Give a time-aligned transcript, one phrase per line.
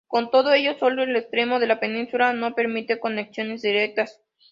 [0.07, 4.19] Con todo ello solo el extremo de la península no permite conexiones directas.